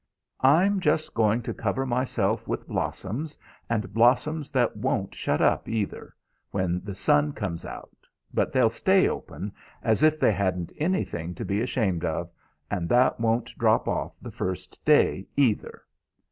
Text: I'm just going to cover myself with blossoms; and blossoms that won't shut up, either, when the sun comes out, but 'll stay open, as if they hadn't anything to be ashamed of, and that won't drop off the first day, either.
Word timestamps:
I'm 0.39 0.79
just 0.79 1.13
going 1.13 1.43
to 1.43 1.53
cover 1.53 1.85
myself 1.85 2.47
with 2.47 2.67
blossoms; 2.67 3.37
and 3.69 3.93
blossoms 3.93 4.49
that 4.49 4.75
won't 4.75 5.13
shut 5.13 5.43
up, 5.43 5.69
either, 5.69 6.15
when 6.49 6.81
the 6.83 6.95
sun 6.95 7.33
comes 7.33 7.67
out, 7.67 7.95
but 8.33 8.55
'll 8.55 8.69
stay 8.69 9.07
open, 9.07 9.51
as 9.83 10.01
if 10.01 10.19
they 10.19 10.31
hadn't 10.31 10.73
anything 10.79 11.35
to 11.35 11.45
be 11.45 11.61
ashamed 11.61 12.03
of, 12.03 12.31
and 12.71 12.89
that 12.89 13.19
won't 13.19 13.55
drop 13.59 13.87
off 13.87 14.13
the 14.19 14.31
first 14.31 14.83
day, 14.83 15.27
either. 15.37 15.83